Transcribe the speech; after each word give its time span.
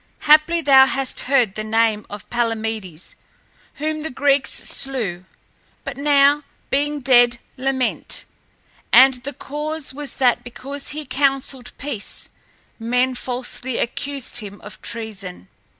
Haply 0.21 0.61
thou 0.61 0.87
hast 0.87 1.19
heard 1.29 1.53
the 1.53 1.63
name 1.63 2.07
of 2.09 2.27
Palamedes, 2.31 3.13
whom 3.75 4.01
the 4.01 4.09
Greeks 4.09 4.49
slew, 4.51 5.25
but 5.83 5.95
now, 5.95 6.41
being 6.71 7.01
dead, 7.01 7.37
lament; 7.55 8.25
and 8.91 9.13
the 9.23 9.33
cause 9.33 9.93
was 9.93 10.15
that 10.15 10.43
because 10.43 10.89
he 10.89 11.05
counseled 11.05 11.71
peace, 11.77 12.29
men 12.79 13.13
falsely 13.13 13.77
accused 13.77 14.37
him 14.37 14.59
of 14.61 14.81
treason. 14.81 15.49